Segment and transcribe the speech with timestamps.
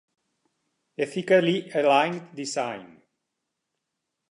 [0.97, 3.03] "Ethically Aligned Design".